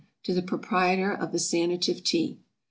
[0.23, 2.39] To the Proprietor of the SANATIVE TEA.